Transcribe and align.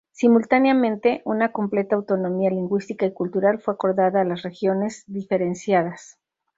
Simultáneamente, 0.13 1.21
una 1.25 1.51
completa 1.51 1.95
autonomía 1.95 2.49
lingüística 2.49 3.05
y 3.05 3.13
cultural 3.13 3.61
fue 3.61 3.75
acordada 3.75 4.21
a 4.21 4.25
las 4.25 4.41
regiones 4.41 5.03
diferenciadas. 5.05 6.17